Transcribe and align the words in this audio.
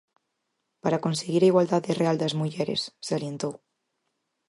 Para 0.83 1.01
conseguir 1.05 1.41
a 1.43 1.49
igualdade 1.51 1.97
real 2.01 2.17
das 2.19 2.35
mulleres, 2.41 2.81
salientou. 3.09 3.53